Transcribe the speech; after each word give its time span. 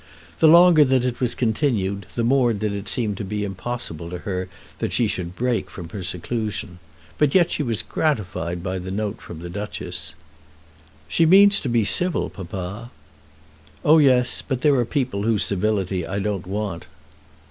The 0.39 0.47
longer 0.47 0.83
that 0.83 1.05
it 1.05 1.19
was 1.21 1.35
continued 1.35 2.07
the 2.15 2.23
more 2.23 2.53
did 2.53 2.73
it 2.73 2.89
seem 2.89 3.13
to 3.13 3.23
be 3.23 3.43
impossible 3.43 4.09
to 4.09 4.17
her 4.17 4.49
that 4.79 4.93
she 4.93 5.05
should 5.07 5.35
break 5.35 5.69
from 5.69 5.89
her 5.89 6.01
seclusion. 6.01 6.79
But 7.19 7.35
yet 7.35 7.51
she 7.51 7.61
was 7.61 7.83
gratified 7.83 8.63
by 8.63 8.79
the 8.79 8.89
note 8.89 9.21
from 9.21 9.41
the 9.41 9.47
Duchess. 9.51 10.15
"She 11.07 11.27
means 11.27 11.59
to 11.59 11.69
be 11.69 11.85
civil, 11.85 12.31
papa." 12.31 12.89
"Oh 13.85 13.99
yes; 13.99 14.41
but 14.41 14.61
there 14.61 14.73
are 14.73 14.85
people 14.85 15.21
whose 15.21 15.43
civility 15.45 16.07
I 16.07 16.17
don't 16.17 16.47
want." 16.47 16.87